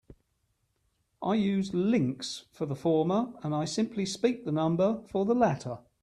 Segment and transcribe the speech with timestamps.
[1.21, 5.77] I use "links" for the former and I simply speak the number for the latter.